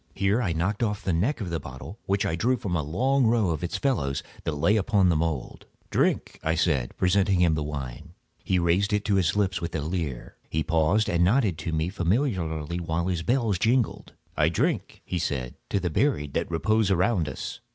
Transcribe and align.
Here 0.15 0.41
I 0.41 0.51
knocked 0.51 0.81
off 0.81 1.03
the 1.03 1.13
neck 1.13 1.41
of 1.41 1.53
a 1.53 1.59
bottle 1.59 1.99
which 2.07 2.25
I 2.25 2.35
drew 2.35 2.57
from 2.57 2.75
a 2.75 2.81
long 2.81 3.27
row 3.27 3.51
of 3.51 3.63
its 3.63 3.77
fellows 3.77 4.23
that 4.45 4.53
lay 4.55 4.75
upon 4.75 5.09
the 5.09 5.15
mould. 5.15 5.67
"Drink," 5.91 6.39
I 6.41 6.55
said, 6.55 6.97
presenting 6.97 7.39
him 7.39 7.53
the 7.53 7.61
wine. 7.61 8.15
He 8.43 8.57
raised 8.57 8.93
it 8.93 9.05
to 9.05 9.13
his 9.17 9.35
lips 9.35 9.61
with 9.61 9.75
a 9.75 9.81
leer. 9.81 10.37
He 10.49 10.63
paused 10.63 11.07
and 11.07 11.23
nodded 11.23 11.59
to 11.59 11.71
me 11.71 11.89
familiarly, 11.89 12.77
while 12.79 13.09
his 13.09 13.21
bells 13.21 13.59
jingled. 13.59 14.13
"I 14.35 14.49
drink," 14.49 15.03
he 15.05 15.19
said, 15.19 15.53
"to 15.69 15.79
the 15.79 15.91
buried 15.91 16.33
that 16.33 16.49
repose 16.49 16.89
around 16.89 17.29
us." 17.29 17.59